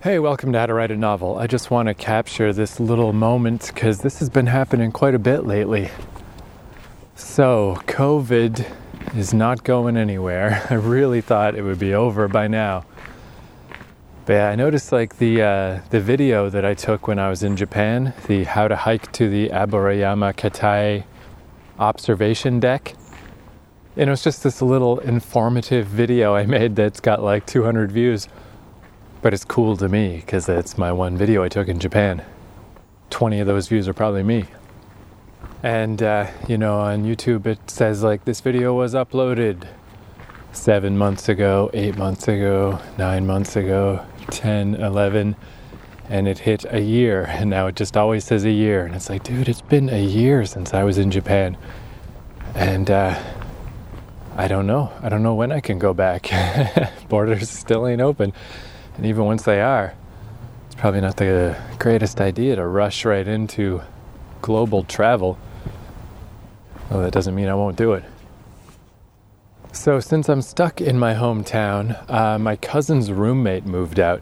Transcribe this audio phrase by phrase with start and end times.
[0.00, 1.38] Hey, welcome to How to Write a Novel.
[1.38, 5.18] I just want to capture this little moment because this has been happening quite a
[5.18, 5.90] bit lately.
[7.16, 8.64] So, COVID
[9.16, 10.64] is not going anywhere.
[10.70, 12.86] I really thought it would be over by now.
[14.24, 17.42] But yeah, I noticed like the uh, the video that I took when I was
[17.42, 21.02] in Japan, the how to hike to the Aburayama Katai
[21.80, 22.94] observation deck.
[23.96, 28.28] And it was just this little informative video I made that's got like 200 views.
[29.20, 32.24] But it's cool to me because it's my one video I took in Japan.
[33.10, 34.44] 20 of those views are probably me.
[35.62, 39.66] And, uh, you know, on YouTube it says like this video was uploaded
[40.52, 45.34] seven months ago, eight months ago, nine months ago, 10, 11,
[46.08, 47.24] and it hit a year.
[47.28, 48.86] And now it just always says a year.
[48.86, 51.56] And it's like, dude, it's been a year since I was in Japan.
[52.54, 53.20] And, uh,
[54.36, 54.92] I don't know.
[55.02, 56.30] I don't know when I can go back.
[57.08, 58.32] Borders still ain't open.
[58.98, 59.94] And even once they are,
[60.66, 63.80] it's probably not the greatest idea to rush right into
[64.42, 65.38] global travel.
[66.90, 68.04] Well, that doesn't mean I won't do it.
[69.70, 74.20] So, since I'm stuck in my hometown, uh, my cousin's roommate moved out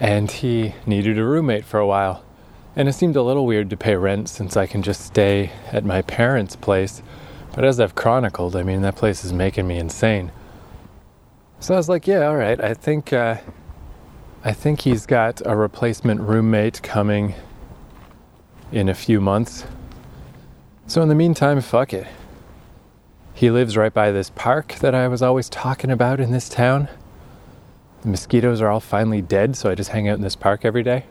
[0.00, 2.24] and he needed a roommate for a while.
[2.74, 5.84] And it seemed a little weird to pay rent since I can just stay at
[5.84, 7.02] my parents' place.
[7.54, 10.32] But as I've chronicled, I mean, that place is making me insane.
[11.58, 12.58] So I was like, yeah, all right.
[12.58, 13.36] I think uh,
[14.42, 17.34] I think he's got a replacement roommate coming
[18.72, 19.66] in a few months.
[20.86, 22.06] So in the meantime, fuck it.
[23.34, 26.88] He lives right by this park that I was always talking about in this town.
[28.00, 30.82] The mosquitoes are all finally dead, so I just hang out in this park every
[30.82, 31.04] day.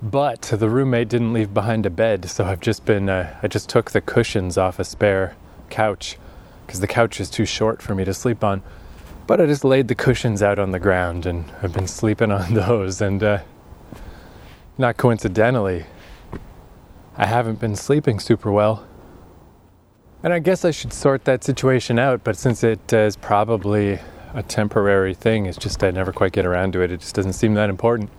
[0.00, 3.68] But the roommate didn't leave behind a bed, so I've just been, uh, I just
[3.68, 5.36] took the cushions off a spare
[5.68, 6.16] couch
[6.66, 8.62] because the couch is too short for me to sleep on.
[9.26, 12.54] But I just laid the cushions out on the ground and I've been sleeping on
[12.54, 13.00] those.
[13.00, 13.38] And uh,
[14.76, 15.86] not coincidentally,
[17.16, 18.86] I haven't been sleeping super well.
[20.22, 23.98] And I guess I should sort that situation out, but since it uh, is probably
[24.32, 26.90] a temporary thing, it's just I never quite get around to it.
[26.90, 28.10] It just doesn't seem that important.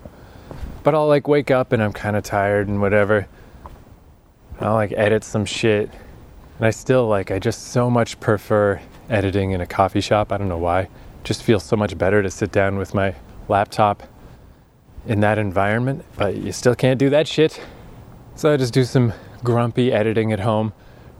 [0.82, 3.26] But I'll like wake up and I'm kind of tired and whatever.
[4.60, 5.90] I'll like edit some shit.
[6.58, 10.32] And I still like, I just so much prefer editing in a coffee shop.
[10.32, 10.88] I don't know why.
[11.24, 13.14] Just feels so much better to sit down with my
[13.48, 14.02] laptop
[15.06, 17.60] in that environment, but you still can't do that shit.
[18.34, 19.12] So I just do some
[19.44, 20.72] grumpy editing at home.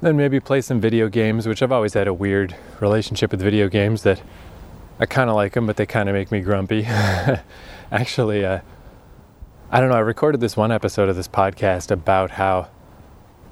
[0.02, 3.68] Then maybe play some video games, which I've always had a weird relationship with video
[3.68, 4.20] games that
[4.98, 6.84] I kind of like them, but they kind of make me grumpy.
[7.92, 8.60] Actually, uh,
[9.70, 12.68] I don't know, I recorded this one episode of this podcast about how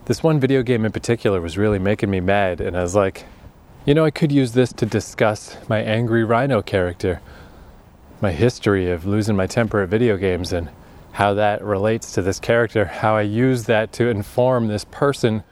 [0.06, 3.24] this one video game in particular was really making me mad, and I was like,
[3.84, 7.20] you know, I could use this to discuss my angry rhino character,
[8.20, 10.70] my history of losing my temper at video games, and
[11.12, 15.44] how that relates to this character, how I use that to inform this person.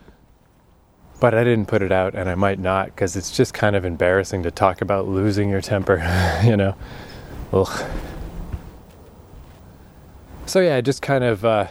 [1.20, 3.84] But I didn't put it out, and I might not, because it's just kind of
[3.84, 5.98] embarrassing to talk about losing your temper,
[6.44, 6.74] you know?
[7.52, 7.90] Ugh.
[10.46, 11.68] So yeah, I just kind of uh,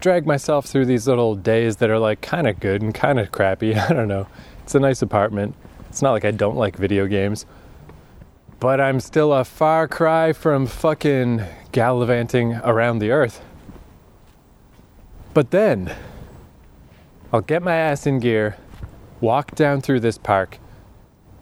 [0.00, 3.30] drag myself through these little days that are like kind of good and kind of
[3.30, 3.74] crappy.
[3.76, 4.26] I don't know.
[4.64, 5.54] It's a nice apartment.
[5.92, 7.44] It's not like I don't like video games,
[8.60, 13.44] but I'm still a far cry from fucking gallivanting around the earth.
[15.34, 15.94] But then,
[17.30, 18.56] I'll get my ass in gear,
[19.20, 20.56] walk down through this park.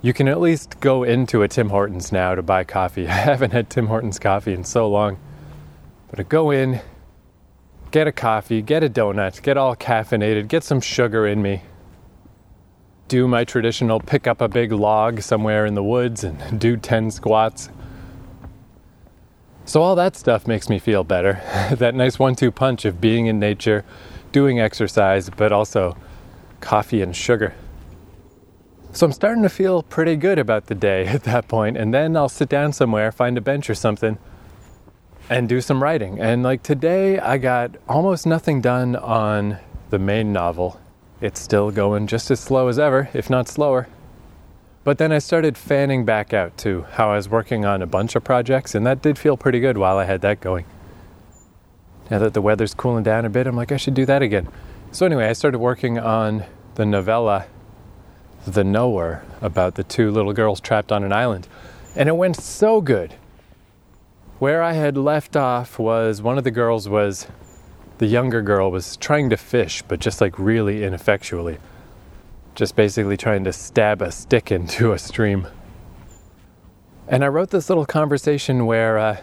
[0.02, 3.06] You can at least go into a Tim Hortons now to buy coffee.
[3.08, 5.16] I haven't had Tim Hortons coffee in so long.
[6.08, 6.80] But to go in,
[7.92, 11.62] get a coffee, get a donut, get all caffeinated, get some sugar in me,
[13.10, 17.10] do my traditional pick up a big log somewhere in the woods and do 10
[17.10, 17.68] squats.
[19.64, 21.42] So, all that stuff makes me feel better.
[21.72, 23.84] that nice one two punch of being in nature,
[24.32, 25.96] doing exercise, but also
[26.60, 27.54] coffee and sugar.
[28.92, 32.16] So, I'm starting to feel pretty good about the day at that point, and then
[32.16, 34.18] I'll sit down somewhere, find a bench or something
[35.28, 36.20] and do some writing.
[36.20, 39.58] And like today, I got almost nothing done on
[39.90, 40.80] the main novel.
[41.20, 43.88] It's still going just as slow as ever, if not slower.
[44.84, 48.16] But then I started fanning back out to how I was working on a bunch
[48.16, 50.64] of projects, and that did feel pretty good while I had that going.
[52.10, 54.48] Now that the weather's cooling down a bit, I'm like, I should do that again.
[54.92, 56.44] So, anyway, I started working on
[56.76, 57.46] the novella,
[58.46, 61.46] The Knower, about the two little girls trapped on an island.
[61.94, 63.14] And it went so good
[64.38, 67.26] where I had left off was one of the girls was
[68.00, 71.58] the younger girl was trying to fish, but just like really ineffectually.
[72.54, 75.46] Just basically trying to stab a stick into a stream.
[77.06, 79.20] And I wrote this little conversation where uh,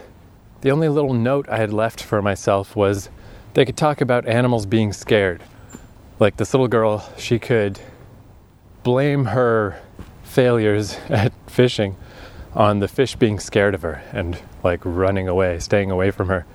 [0.60, 3.10] the only little note I had left for myself was
[3.54, 5.42] they could talk about animals being scared.
[6.20, 7.80] Like this little girl, she could
[8.84, 9.82] blame her
[10.22, 11.96] failures at fishing
[12.54, 16.46] on the fish being scared of her and like running away, staying away from her.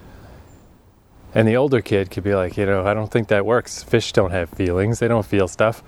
[1.35, 3.81] And the older kid could be like, you know, I don't think that works.
[3.83, 5.83] Fish don't have feelings, they don't feel stuff.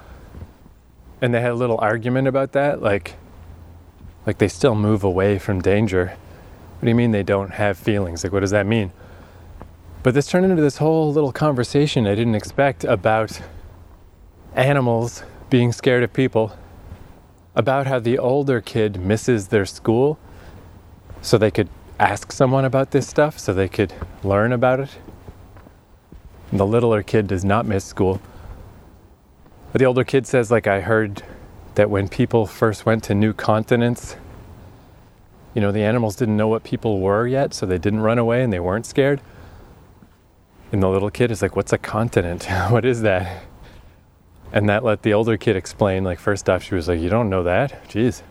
[1.21, 3.15] And they had a little argument about that, like
[4.25, 6.07] like they still move away from danger.
[6.07, 8.23] What do you mean they don't have feelings?
[8.23, 8.91] Like what does that mean?
[10.01, 13.39] But this turned into this whole little conversation I didn't expect about
[14.55, 16.57] animals being scared of people,
[17.55, 20.17] about how the older kid misses their school
[21.21, 21.69] so they could
[21.99, 23.93] ask someone about this stuff, so they could
[24.23, 24.89] learn about it.
[26.51, 28.21] And the littler kid does not miss school.
[29.71, 31.23] But the older kid says, like, I heard
[31.75, 34.15] that when people first went to new continents,
[35.53, 38.43] you know, the animals didn't know what people were yet, so they didn't run away
[38.43, 39.21] and they weren't scared.
[40.71, 42.45] And the little kid is like, What's a continent?
[42.69, 43.43] what is that?
[44.51, 47.29] And that let the older kid explain, like, first off, she was like, You don't
[47.29, 47.87] know that?
[47.89, 48.21] Jeez.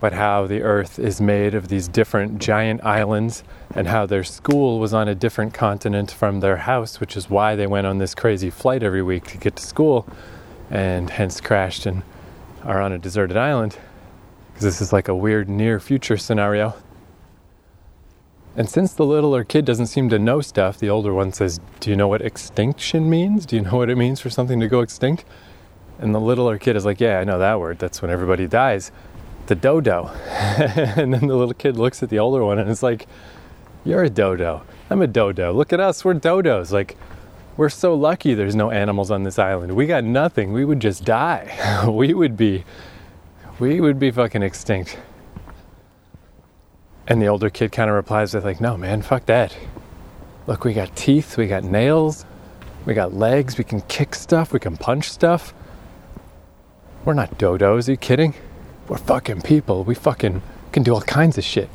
[0.00, 3.42] But how the earth is made of these different giant islands,
[3.74, 7.56] and how their school was on a different continent from their house, which is why
[7.56, 10.06] they went on this crazy flight every week to get to school,
[10.70, 12.02] and hence crashed and
[12.64, 13.76] are on a deserted island.
[14.52, 16.74] Because this is like a weird near future scenario.
[18.56, 21.90] And since the littler kid doesn't seem to know stuff, the older one says, Do
[21.90, 23.46] you know what extinction means?
[23.46, 25.24] Do you know what it means for something to go extinct?
[26.00, 27.78] And the littler kid is like, Yeah, I know that word.
[27.78, 28.90] That's when everybody dies.
[29.48, 30.08] The dodo.
[30.28, 33.06] and then the little kid looks at the older one and it's like,
[33.82, 34.62] You're a dodo.
[34.90, 35.52] I'm a dodo.
[35.54, 36.04] Look at us.
[36.04, 36.70] We're dodos.
[36.70, 36.98] Like,
[37.56, 39.74] we're so lucky there's no animals on this island.
[39.74, 40.52] We got nothing.
[40.52, 41.84] We would just die.
[41.88, 42.64] we would be,
[43.58, 44.98] we would be fucking extinct.
[47.06, 49.56] And the older kid kind of replies with, like, no, man, fuck that.
[50.46, 52.26] Look, we got teeth, we got nails,
[52.84, 55.54] we got legs, we can kick stuff, we can punch stuff.
[57.06, 58.34] We're not dodos, are you kidding?
[58.88, 59.84] We're fucking people.
[59.84, 60.40] We fucking
[60.72, 61.68] can do all kinds of shit.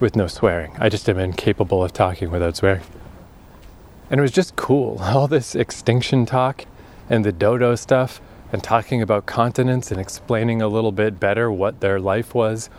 [0.00, 0.74] With no swearing.
[0.78, 2.82] I just am incapable of talking without swearing.
[4.10, 4.98] And it was just cool.
[5.02, 6.64] All this extinction talk
[7.10, 8.20] and the dodo stuff
[8.52, 12.70] and talking about continents and explaining a little bit better what their life was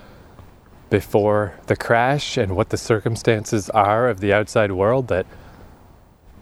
[0.89, 5.27] before the crash and what the circumstances are of the outside world that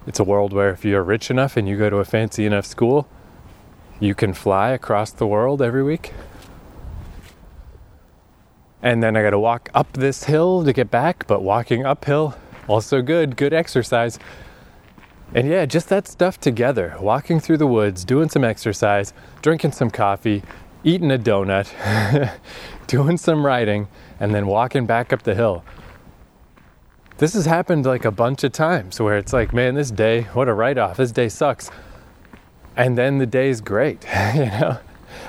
[0.06, 2.66] it's a world where if you're rich enough and you go to a fancy enough
[2.66, 3.06] school,
[4.00, 6.14] you can fly across the world every week.
[8.82, 12.36] And then I got to walk up this hill to get back, but walking uphill,
[12.68, 14.20] also good, good exercise.
[15.34, 19.90] And yeah, just that stuff together walking through the woods, doing some exercise, drinking some
[19.90, 20.44] coffee,
[20.84, 21.68] eating a donut,
[22.88, 23.88] doing some riding,
[24.20, 25.64] and then walking back up the hill.
[27.18, 30.48] This has happened like a bunch of times where it's like, man, this day, what
[30.48, 30.98] a write off.
[30.98, 31.72] This day sucks.
[32.76, 34.78] And then the day's great, you know?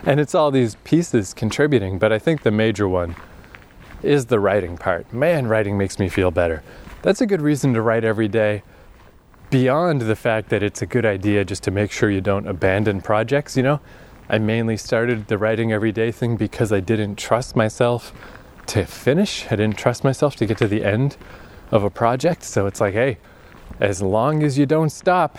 [0.04, 3.16] And it's all these pieces contributing, but I think the major one
[4.02, 5.12] is the writing part.
[5.12, 6.62] Man, writing makes me feel better.
[7.02, 8.62] That's a good reason to write every day.
[9.50, 13.00] Beyond the fact that it's a good idea just to make sure you don't abandon
[13.00, 13.80] projects, you know?
[14.28, 18.12] I mainly started the writing every day thing because I didn't trust myself
[18.66, 19.46] to finish.
[19.46, 21.16] I didn't trust myself to get to the end
[21.70, 22.42] of a project.
[22.42, 23.16] So it's like, hey,
[23.80, 25.38] as long as you don't stop,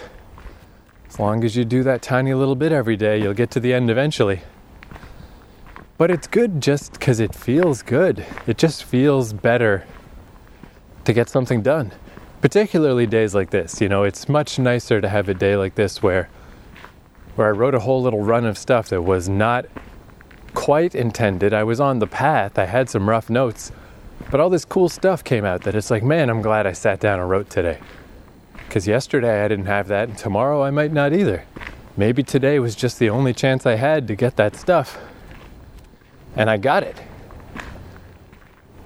[1.08, 3.74] as long as you do that tiny little bit every day, you'll get to the
[3.74, 4.42] end eventually.
[6.00, 8.26] But it's good just because it feels good.
[8.48, 9.84] It just feels better
[11.04, 11.92] to get something done.
[12.40, 13.82] Particularly days like this.
[13.82, 16.30] You know, it's much nicer to have a day like this where
[17.36, 19.66] where I wrote a whole little run of stuff that was not
[20.54, 21.54] quite intended.
[21.54, 23.74] I was on the path, I had some rough notes,
[24.32, 27.02] but all this cool stuff came out that it's like, man, I'm glad I sat
[27.02, 27.80] down and wrote today.
[28.54, 31.44] Because yesterday I didn't have that, and tomorrow I might not either.
[31.98, 34.98] Maybe today was just the only chance I had to get that stuff.
[36.40, 36.96] And I got it.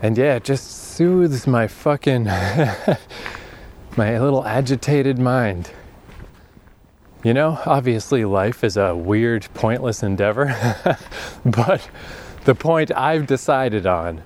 [0.01, 2.23] And yeah, it just soothes my fucking,
[3.95, 5.69] my little agitated mind.
[7.23, 10.97] You know, obviously, life is a weird, pointless endeavor,
[11.45, 11.87] but
[12.45, 14.23] the point I've decided on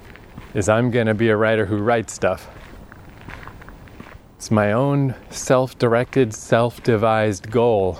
[0.53, 2.49] is I'm going to be a writer who writes stuff.
[4.37, 7.99] It's my own self directed, self devised goal,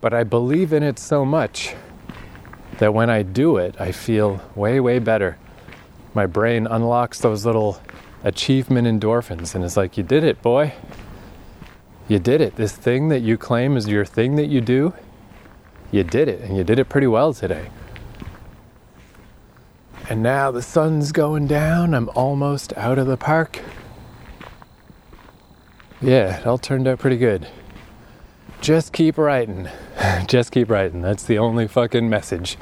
[0.00, 1.74] but I believe in it so much
[2.78, 5.38] that when I do it, I feel way, way better.
[6.14, 7.80] My brain unlocks those little
[8.24, 10.74] achievement endorphins and it's like, You did it, boy.
[12.08, 12.56] You did it.
[12.56, 14.94] This thing that you claim is your thing that you do,
[15.90, 17.68] you did it, and you did it pretty well today.
[20.08, 21.92] And now the sun's going down.
[21.94, 23.60] I'm almost out of the park.
[26.00, 27.48] Yeah, it all turned out pretty good.
[28.60, 29.68] Just keep writing.
[30.26, 31.00] Just keep writing.
[31.00, 32.56] That's the only fucking message.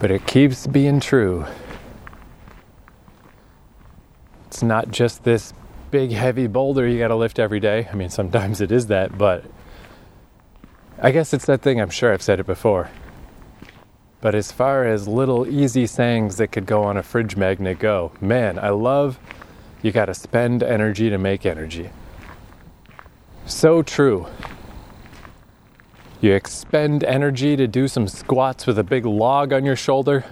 [0.00, 1.46] But it keeps being true.
[4.48, 5.52] It's not just this
[5.90, 7.88] big heavy boulder you gotta lift every day.
[7.90, 9.44] I mean, sometimes it is that, but
[11.00, 12.90] I guess it's that thing, I'm sure I've said it before.
[14.20, 18.12] But as far as little easy sayings that could go on a fridge magnet go,
[18.20, 19.18] man, I love
[19.82, 21.90] you gotta spend energy to make energy.
[23.46, 24.26] So true.
[26.20, 30.24] You expend energy to do some squats with a big log on your shoulder,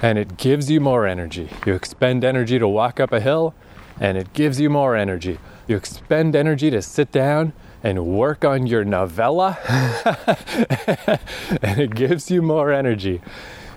[0.00, 1.50] and it gives you more energy.
[1.66, 3.54] You expend energy to walk up a hill,
[4.00, 5.38] and it gives you more energy.
[5.68, 7.52] You expend energy to sit down
[7.82, 9.58] and work on your novella,
[11.62, 13.20] and it gives you more energy.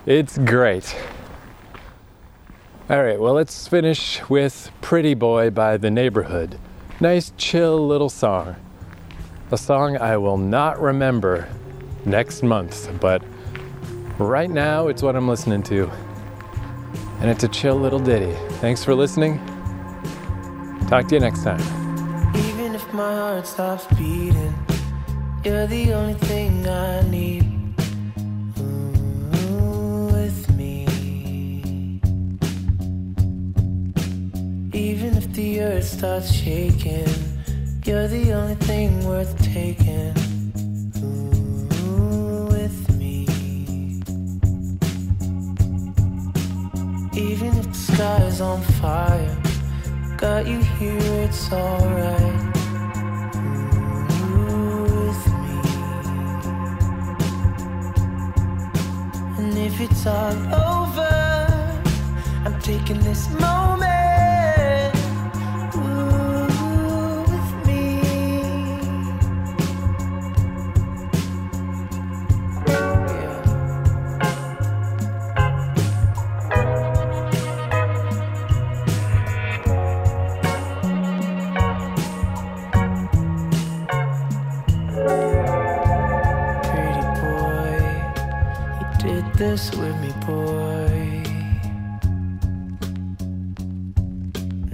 [0.05, 0.95] It's great.
[2.87, 6.59] All right, well, let's finish with Pretty Boy by The Neighbourhood.
[7.01, 8.55] Nice, chill little song.
[9.51, 11.47] A song I will not remember
[12.03, 13.21] next month, but
[14.17, 15.87] right now it's what I'm listening to.
[17.19, 18.33] And it's a chill little ditty.
[18.55, 19.37] Thanks for listening.
[20.89, 21.61] Talk to you next time.
[22.35, 24.55] Even if my heart stops beating,
[25.43, 27.43] you're the only thing I need.
[28.57, 32.01] Ooh, with me.
[34.73, 37.05] Even if the earth starts shaking,
[37.87, 40.13] you're the only thing worth taking.
[42.49, 43.27] With me.
[47.13, 49.37] Even if the sky's on fire,
[50.17, 52.35] got you here, it's alright.
[54.81, 55.57] With me.
[59.37, 60.33] And if it's all
[60.73, 61.83] over,
[62.45, 63.74] I'm taking this moment.
[90.35, 91.23] Boy.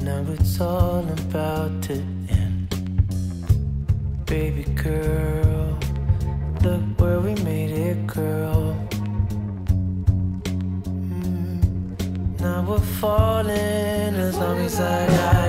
[0.08, 1.94] Now it's all about to
[2.40, 2.68] end.
[4.26, 5.78] Baby girl,
[6.64, 8.64] look where we made it, girl.
[10.86, 11.60] Mm,
[12.40, 15.41] Now we're falling as long as I got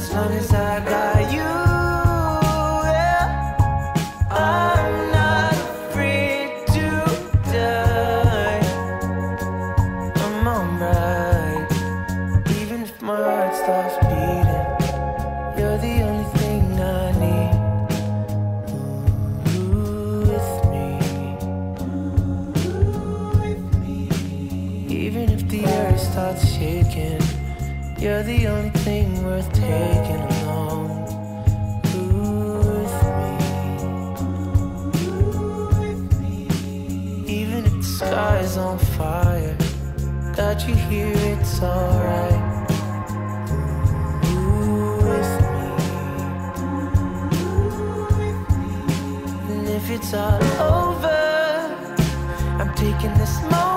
[0.00, 1.50] as long as I got you.
[2.96, 3.26] Yeah.
[4.30, 6.86] I'm not afraid to
[7.52, 8.60] die.
[10.24, 11.70] I'm alright,
[12.60, 14.66] even if my heart stops beating.
[15.58, 17.54] You're the only thing I need.
[20.30, 20.86] With me.
[23.40, 23.98] With me.
[25.04, 27.22] Even if the earth starts shaking,
[28.00, 30.88] you're the only thing worth taking along.
[31.84, 33.02] With
[36.18, 36.48] me.
[37.26, 39.56] Even if the sky's on fire,
[40.34, 42.40] got you here, it's alright.
[45.04, 45.66] With me.
[49.52, 51.20] And if it's all over,
[52.58, 53.69] I'm taking this moment.